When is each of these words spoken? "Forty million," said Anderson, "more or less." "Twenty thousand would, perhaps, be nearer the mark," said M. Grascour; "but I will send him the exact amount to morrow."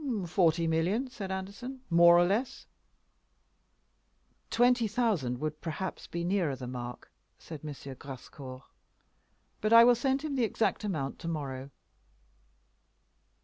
"Forty 0.25 0.65
million," 0.65 1.11
said 1.11 1.29
Anderson, 1.31 1.81
"more 1.91 2.17
or 2.17 2.25
less." 2.25 2.65
"Twenty 4.49 4.87
thousand 4.87 5.37
would, 5.39 5.61
perhaps, 5.61 6.07
be 6.07 6.23
nearer 6.23 6.55
the 6.55 6.65
mark," 6.65 7.11
said 7.37 7.59
M. 7.63 7.69
Grascour; 7.99 8.63
"but 9.61 9.71
I 9.71 9.83
will 9.83 9.93
send 9.93 10.23
him 10.23 10.33
the 10.35 10.43
exact 10.43 10.83
amount 10.83 11.19
to 11.19 11.27
morrow." 11.27 11.69